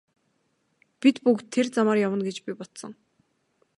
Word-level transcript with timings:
Бид 1.05 1.15
бүгд 1.27 1.45
тэр 1.57 1.65
замаар 1.75 1.99
явна 2.07 2.21
гэж 2.29 2.37
би 2.49 2.57
бодсон. 2.63 2.93